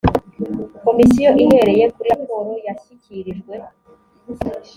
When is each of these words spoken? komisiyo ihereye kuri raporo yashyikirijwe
komisiyo 0.83 1.29
ihereye 1.43 1.85
kuri 1.93 2.07
raporo 2.15 2.51
yashyikirijwe 2.65 3.53